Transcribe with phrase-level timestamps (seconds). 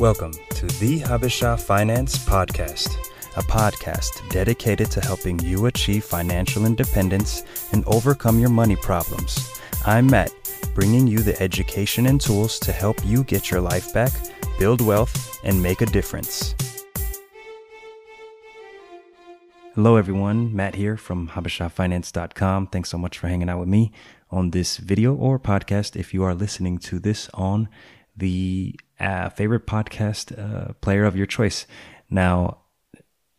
[0.00, 2.88] Welcome to the Habesha Finance Podcast,
[3.36, 7.42] a podcast dedicated to helping you achieve financial independence
[7.72, 9.60] and overcome your money problems.
[9.84, 10.32] I'm Matt,
[10.74, 14.10] bringing you the education and tools to help you get your life back,
[14.58, 16.54] build wealth, and make a difference.
[19.74, 20.56] Hello, everyone.
[20.56, 22.68] Matt here from HabeshaFinance.com.
[22.68, 23.92] Thanks so much for hanging out with me
[24.30, 27.68] on this video or podcast if you are listening to this on
[28.16, 31.66] the uh, favorite podcast uh, player of your choice.
[32.08, 32.58] Now,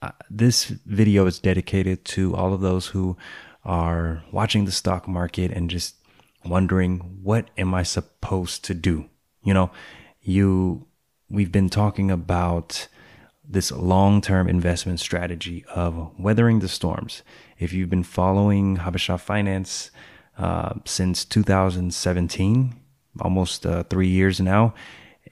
[0.02, 3.18] uh, this video is dedicated to all of those who
[3.64, 5.96] are watching the stock market and just
[6.44, 9.06] wondering what am I supposed to do?
[9.44, 9.72] You know,
[10.22, 10.88] you
[11.30, 12.88] we've been talking about
[13.48, 17.22] this long-term investment strategy of weathering the storms.
[17.60, 19.92] If you've been following Habesha Finance
[20.38, 22.76] uh, since 2017,
[23.20, 24.74] almost uh, three years now,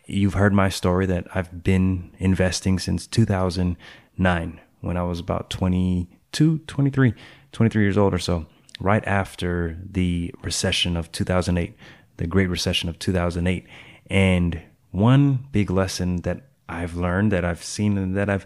[0.10, 6.60] you've heard my story that I've been investing since 2009 when I was about 22,
[6.60, 7.14] 23,
[7.52, 8.46] 23 years old or so,
[8.80, 11.76] right after the recession of 2008,
[12.18, 13.68] the Great Recession of 2008.
[14.10, 14.62] And
[14.92, 18.46] one big lesson that I've learned, that I've seen, and that I've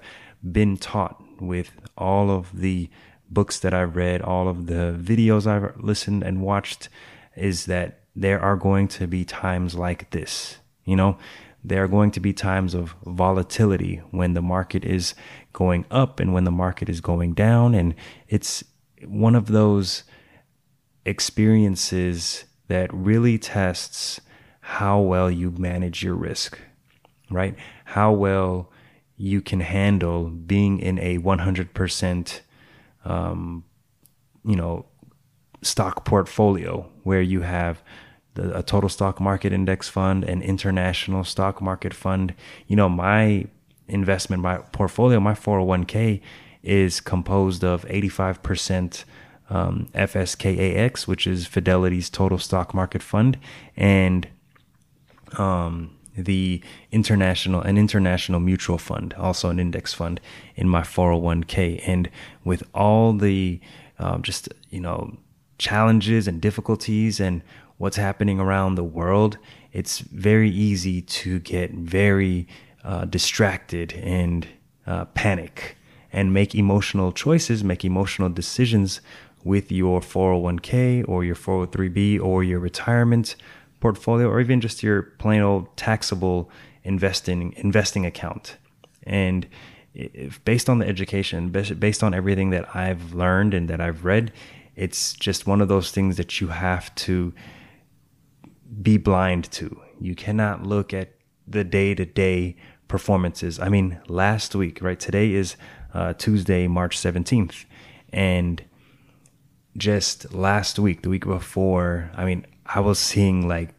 [0.51, 2.89] been taught with all of the
[3.29, 6.89] books that I've read, all of the videos I've listened and watched,
[7.35, 10.57] is that there are going to be times like this.
[10.85, 11.17] You know,
[11.63, 15.15] there are going to be times of volatility when the market is
[15.53, 17.73] going up and when the market is going down.
[17.73, 17.95] And
[18.27, 18.63] it's
[19.05, 20.03] one of those
[21.05, 24.19] experiences that really tests
[24.59, 26.59] how well you manage your risk,
[27.29, 27.55] right?
[27.85, 28.71] How well
[29.15, 32.39] you can handle being in a 100%,
[33.05, 33.63] um,
[34.45, 34.85] you know,
[35.61, 37.81] stock portfolio where you have
[38.35, 42.33] the, a total stock market index fund, an international stock market fund.
[42.67, 43.45] You know, my
[43.87, 46.21] investment, my portfolio, my 401k
[46.63, 49.03] is composed of 85%
[49.49, 53.37] um, FSKAX, which is Fidelity's total stock market fund,
[53.75, 54.27] and
[55.37, 56.61] um, the
[56.91, 60.21] international an international mutual fund, also an index fund
[60.55, 61.81] in my 401k.
[61.85, 62.09] And
[62.43, 63.59] with all the
[63.99, 65.17] um, just you know
[65.57, 67.41] challenges and difficulties and
[67.83, 69.37] what's happening around the world,
[69.73, 72.47] it's very easy to get very
[72.85, 74.47] uh, distracted and
[74.87, 75.75] uh, panic
[76.13, 79.01] and make emotional choices, make emotional decisions
[79.43, 83.35] with your 401k or your 403b or your retirement
[83.81, 86.49] portfolio or even just your plain old taxable
[86.85, 88.55] investing investing account.
[89.05, 89.45] And
[89.93, 94.31] if based on the education, based on everything that I've learned and that I've read,
[94.77, 97.33] it's just one of those things that you have to
[98.81, 99.81] be blind to.
[99.99, 101.13] You cannot look at
[101.47, 102.55] the day to day
[102.87, 103.59] performances.
[103.59, 104.99] I mean, last week, right?
[104.99, 105.55] Today is
[105.93, 107.65] uh, Tuesday, March 17th.
[108.11, 108.63] And
[109.77, 113.69] just last week, the week before, I mean, I was seeing like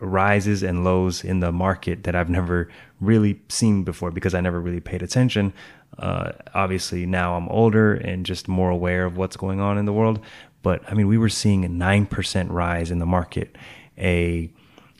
[0.00, 2.68] rises and lows in the market that I've never
[3.00, 5.52] really seen before because I never really paid attention.
[5.98, 9.92] Uh, obviously, now I'm older and just more aware of what's going on in the
[9.92, 10.20] world.
[10.62, 13.56] But I mean, we were seeing a 9% rise in the market,
[13.98, 14.50] a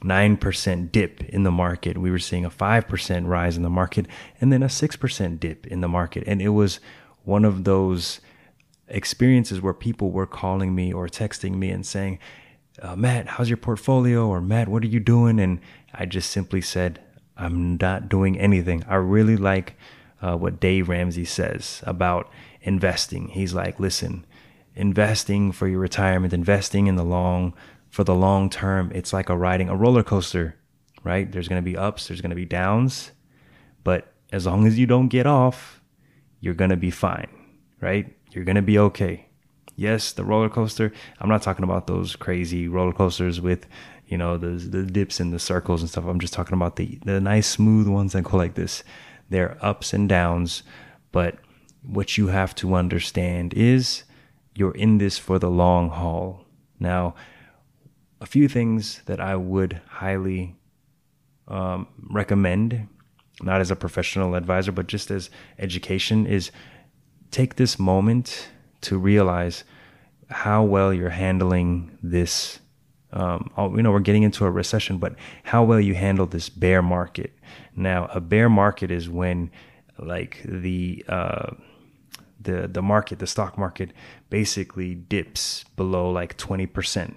[0.03, 1.99] 9% dip in the market.
[1.99, 4.07] We were seeing a 5% rise in the market
[4.41, 6.25] and then a 6% dip in the market.
[6.27, 6.81] And it was
[7.25, 8.21] one of those
[8.89, 12.19] experiences where people were calling me or texting me and saying,
[12.81, 14.27] uh, Matt, how's your portfolio?
[14.29, 15.41] Or Matt, what are you doing?
[15.41, 15.61] And
[15.93, 17.01] I just simply said,
[17.37, 18.85] I'm not doing anything.
[18.89, 19.77] I really like
[20.21, 22.31] uh, what Dave Ramsey says about
[22.63, 23.29] investing.
[23.29, 24.25] He's like, listen,
[24.75, 27.55] investing for your retirement, investing in the long,
[27.91, 30.57] for the long term, it's like a riding a roller coaster,
[31.05, 31.31] right?
[31.31, 33.13] There's going to be ups, there's going to be downs,
[33.85, 35.81] but as long as you don't get off,
[36.41, 37.29] you're going to be fine,
[37.81, 38.15] right?
[38.33, 39.27] You're going to be okay.
[39.77, 40.93] Yes, the roller coaster.
[41.21, 43.67] I'm not talking about those crazy roller coasters with,
[44.07, 46.05] you know, the the dips and the circles and stuff.
[46.05, 48.83] I'm just talking about the the nice smooth ones that go like this.
[49.31, 50.63] They're ups and downs,
[51.13, 51.39] but
[51.83, 54.05] what you have to understand is
[54.55, 56.45] you're in this for the long haul.
[56.81, 57.15] Now,
[58.21, 60.57] a few things that I would highly
[61.47, 62.89] um, recommend,
[63.43, 66.51] not as a professional advisor, but just as education, is
[67.31, 68.49] take this moment
[68.81, 69.65] to realize
[70.31, 72.61] how well you're handling this.
[73.13, 75.15] Um, you know, we're getting into a recession, but
[75.45, 77.33] how well you handle this bear market.
[77.75, 79.51] Now, a bear market is when,
[79.99, 81.55] like the uh,
[82.41, 83.93] the the market, the stock market,
[84.29, 87.17] basically dips below like twenty percent.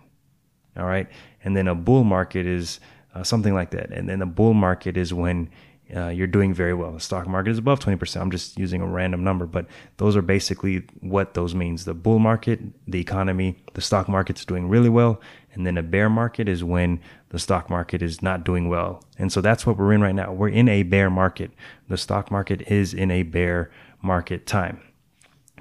[0.77, 1.07] All right,
[1.43, 2.79] and then a bull market is
[3.13, 5.49] uh, something like that, and then a bull market is when
[5.95, 6.93] uh, you're doing very well.
[6.93, 8.21] The stock market is above 20%.
[8.21, 9.65] I'm just using a random number, but
[9.97, 11.85] those are basically what those means.
[11.85, 15.19] The bull market, the economy, the stock market's doing really well.
[15.53, 19.03] And then a bear market is when the stock market is not doing well.
[19.17, 20.31] And so that's what we're in right now.
[20.31, 21.51] We're in a bear market.
[21.89, 23.69] The stock market is in a bear
[24.01, 24.81] market time.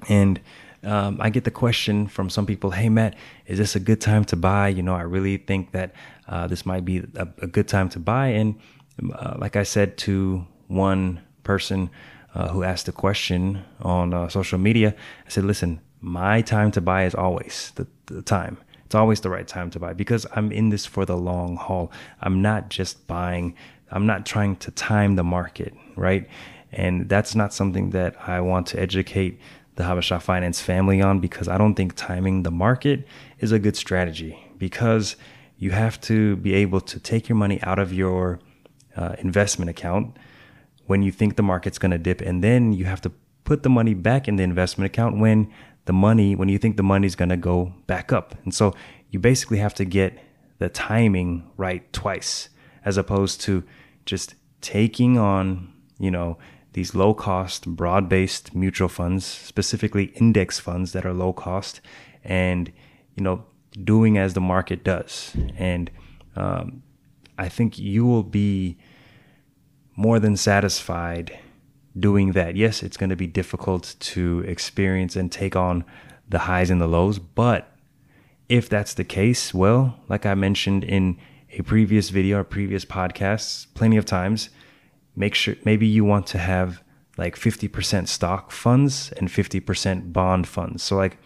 [0.07, 0.39] And
[0.83, 4.25] um, I get the question from some people, "Hey Matt, is this a good time
[4.25, 5.93] to buy?" You know, I really think that
[6.27, 8.27] uh, this might be a, a, good time to buy.
[8.27, 8.59] And
[9.13, 11.89] uh, like I said to one person
[12.33, 14.95] uh, who asked a question on uh, social media,
[15.25, 19.29] I said, "Listen, my time to buy is always the, the time." It's always the
[19.29, 21.93] right time to buy because I'm in this for the long haul.
[22.19, 23.55] I'm not just buying,
[23.89, 26.27] I'm not trying to time the market, right?
[26.73, 29.39] And that's not something that I want to educate
[29.75, 33.07] the Habesha Finance family on because I don't think timing the market
[33.39, 35.15] is a good strategy because
[35.57, 38.39] you have to be able to take your money out of your
[38.95, 40.17] uh, investment account
[40.87, 43.11] when you think the market's going to dip and then you have to
[43.43, 45.51] put the money back in the investment account when
[45.85, 48.35] the money when you think the money's going to go back up.
[48.43, 48.73] And so
[49.09, 50.17] you basically have to get
[50.59, 52.49] the timing right twice
[52.85, 53.63] as opposed to
[54.05, 56.37] just taking on you know
[56.73, 61.81] these low cost, broad based mutual funds, specifically index funds that are low cost,
[62.23, 62.71] and
[63.15, 63.43] you know
[63.83, 65.35] doing as the market does.
[65.57, 65.89] And
[66.35, 66.83] um,
[67.37, 68.77] I think you will be
[69.95, 71.37] more than satisfied
[71.99, 72.55] doing that.
[72.55, 75.83] Yes, it's going to be difficult to experience and take on
[76.29, 77.75] the highs and the lows, but
[78.47, 81.17] if that's the case, well, like I mentioned in
[81.51, 84.49] a previous video or previous podcasts, plenty of times
[85.15, 86.83] make sure maybe you want to have
[87.17, 90.83] like 50% stock funds and 50% bond funds.
[90.83, 91.17] So like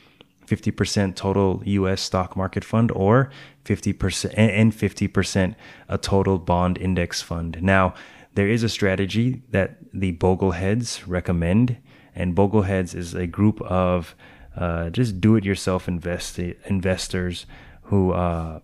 [0.48, 3.32] 50% total US stock market fund or
[3.66, 5.56] 50% and 50%
[5.90, 7.62] a total bond index fund.
[7.62, 7.94] Now,
[8.36, 11.78] there is a strategy that the Bogleheads recommend,
[12.14, 14.16] and Bogleheads is a group of
[14.58, 17.46] uh, just do-it-yourself invest- investors
[17.84, 18.60] who uh,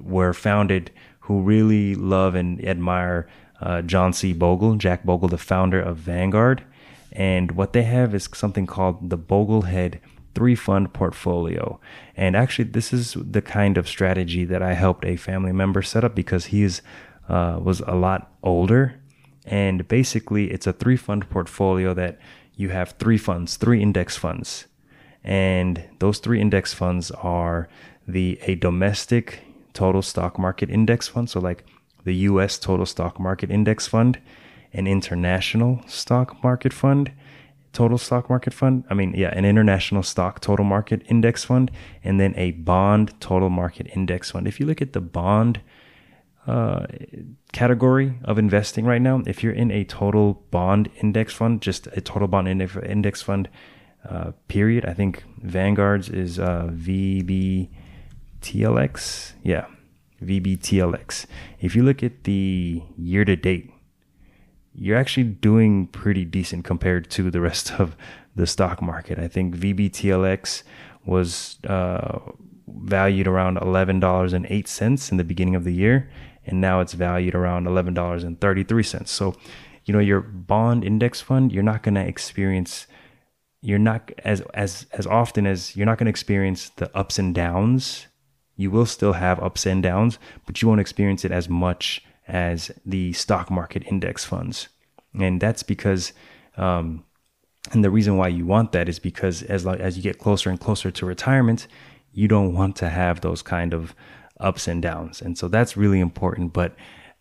[0.00, 0.90] were founded,
[1.20, 3.28] who really love and admire
[3.60, 4.32] uh, John C.
[4.32, 6.64] Bogle, Jack Bogle, the founder of Vanguard.
[7.12, 10.00] And what they have is something called the Boglehead
[10.34, 11.80] three fund portfolio.
[12.14, 16.04] And actually, this is the kind of strategy that I helped a family member set
[16.04, 16.82] up because he is,
[17.28, 19.00] uh, was a lot older.
[19.46, 22.18] And basically, it's a three fund portfolio that
[22.54, 24.66] you have three funds, three index funds.
[25.24, 27.68] And those three index funds are
[28.06, 29.40] the a domestic
[29.72, 31.30] total stock market index fund.
[31.30, 31.64] So, like
[32.06, 34.18] the US Total Stock Market Index Fund,
[34.72, 37.12] an international stock market fund,
[37.72, 38.84] total stock market fund.
[38.88, 41.70] I mean, yeah, an international stock total market index fund,
[42.04, 44.46] and then a bond total market index fund.
[44.48, 45.60] If you look at the bond
[46.46, 46.86] uh,
[47.52, 52.00] category of investing right now, if you're in a total bond index fund, just a
[52.00, 53.48] total bond index, fund,
[54.08, 57.68] uh, period, I think Vanguard's is uh, VBTLX.
[59.42, 59.66] Yeah,
[60.22, 61.26] VBTLX.
[61.60, 63.72] If you look at the year to date,
[64.74, 67.96] you're actually doing pretty decent compared to the rest of
[68.34, 69.18] the stock market.
[69.18, 70.62] I think VBTLX
[71.04, 72.18] was uh,
[72.68, 76.10] valued around $11.08 in the beginning of the year,
[76.44, 79.08] and now it's valued around $11.33.
[79.08, 79.34] So,
[79.84, 82.86] you know, your bond index fund, you're not going to experience
[83.62, 87.34] you're not as as as often as you're not going to experience the ups and
[87.34, 88.06] downs
[88.56, 92.70] you will still have ups and downs, but you won't experience it as much as
[92.84, 94.68] the stock market index funds.
[95.18, 96.12] And that's because,
[96.56, 97.04] um,
[97.72, 100.50] and the reason why you want that is because as long as you get closer
[100.50, 101.66] and closer to retirement,
[102.12, 103.94] you don't want to have those kind of
[104.40, 105.20] ups and downs.
[105.20, 106.52] And so that's really important.
[106.52, 106.74] But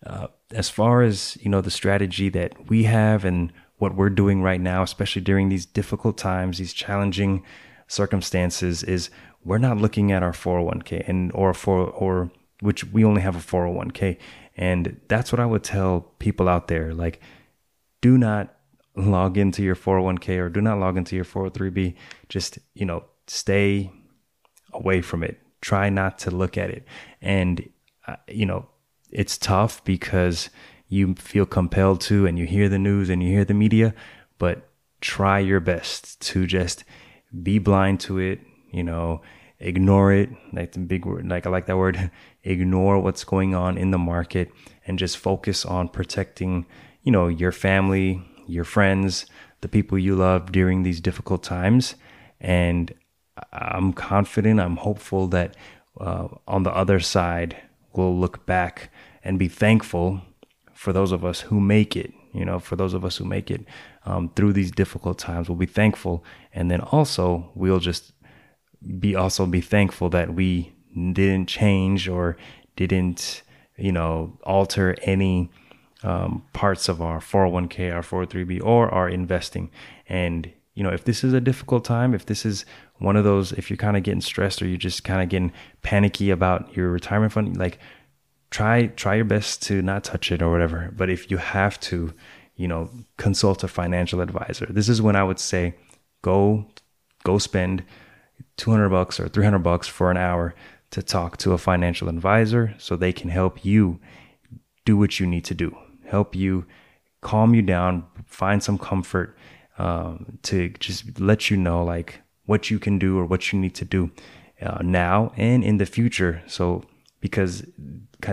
[0.06, 4.42] uh, as far as you know, the strategy that we have and what we're doing
[4.42, 7.44] right now, especially during these difficult times, these challenging
[7.88, 9.10] circumstances, is
[9.46, 13.40] we're not looking at our 401k and or for or which we only have a
[13.40, 14.18] 401k
[14.58, 17.22] and that's what I would tell people out there like
[18.02, 18.56] do not
[18.96, 21.94] log into your 401k or do not log into your 403b
[22.30, 23.92] just you know stay
[24.75, 25.40] away from it.
[25.62, 26.86] Try not to look at it.
[27.22, 27.68] And
[28.08, 28.68] uh, you know
[29.10, 30.50] it's tough because
[30.88, 33.94] you feel compelled to and you hear the news and you hear the media
[34.38, 34.70] but
[35.02, 36.84] try your best to just
[37.42, 38.40] be blind to it
[38.75, 39.22] you know,
[39.60, 40.29] ignore it.
[40.51, 42.12] Like the big word, like I like that word,
[42.44, 44.51] ignore what's going on in the market
[44.86, 46.65] and just focus on protecting,
[47.03, 49.25] you know, your family, your friends,
[49.62, 51.96] the people you love during these difficult times.
[52.39, 52.94] And
[53.51, 55.55] I'm confident, I'm hopeful that
[56.00, 57.55] uh, on the other side,
[57.94, 58.91] we'll look back
[59.24, 60.22] and be thankful
[60.74, 62.13] for those of us who make it.
[62.34, 63.65] You know, for those of us who make it
[64.05, 68.12] um, through these difficult times, we'll be thankful, and then also we'll just
[69.00, 72.38] be also be thankful that we didn't change or
[72.75, 73.44] didn't
[73.77, 75.50] you know alter any
[76.04, 79.72] um, parts of our 401k, our 403b, or our investing.
[80.08, 82.65] And you know, if this is a difficult time, if this is
[82.98, 85.51] one of those, if you're kind of getting stressed or you're just kind of getting
[85.82, 87.80] panicky about your retirement fund, like
[88.51, 90.94] try try your best to not touch it or whatever.
[90.96, 92.13] But if you have to,
[92.56, 94.68] you know, consult a financial advisor.
[94.70, 95.75] This is when I would say,
[96.22, 96.68] go
[97.24, 97.84] go spend
[98.57, 100.55] 200 bucks or 300 bucks for an hour
[100.91, 104.00] to talk to a financial advisor so they can help you
[104.85, 106.65] do what you need to do help you
[107.25, 109.35] calm you down, find some comfort
[109.79, 113.74] um, to just let you know like what you can do or what you need
[113.74, 114.12] to do
[114.62, 116.43] uh, now and in the future.
[116.45, 116.83] So
[117.19, 117.65] because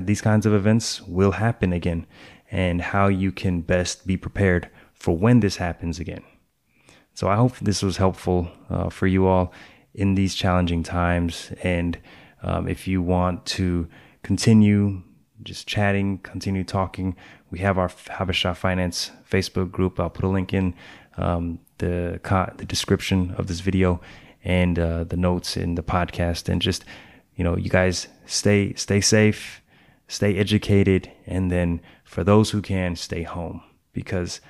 [0.02, 2.06] these kinds of events will happen again,
[2.50, 6.22] and how you can best be prepared for when this happens again.
[7.14, 9.54] So I hope this was helpful uh, for you all
[9.94, 11.52] in these challenging times.
[11.62, 11.98] And
[12.42, 13.88] um, if you want to
[14.22, 15.02] continue
[15.42, 17.16] just chatting, continue talking.
[17.50, 19.98] We have our Habesha Finance Facebook group.
[19.98, 20.74] I'll put a link in
[21.16, 22.20] um, the
[22.56, 24.00] the description of this video
[24.44, 26.48] and uh, the notes in the podcast.
[26.48, 26.84] And just
[27.34, 29.62] you know, you guys stay stay safe,
[30.08, 34.40] stay educated, and then for those who can, stay home because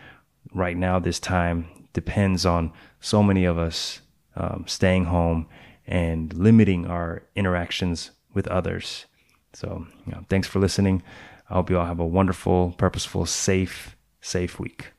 [0.52, 4.00] right now this time depends on so many of us
[4.36, 5.46] um, staying home
[5.86, 9.06] and limiting our interactions with others.
[9.52, 11.02] So, you know, thanks for listening.
[11.50, 14.91] I hope you all have a wonderful, purposeful, safe, safe week.